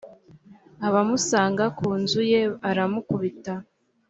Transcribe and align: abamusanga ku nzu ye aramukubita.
abamusanga 0.87 1.63
ku 1.77 1.87
nzu 2.01 2.21
ye 2.31 2.41
aramukubita. 2.69 3.53